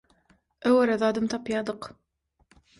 [0.69, 1.91] Öwere zadam tapýardyk